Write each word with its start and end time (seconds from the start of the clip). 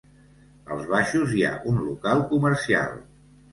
Als 0.75 0.87
baixos 0.93 1.35
hi 1.35 1.45
ha 1.49 1.53
un 1.73 1.79
local 1.91 2.25
comercial. 2.35 3.01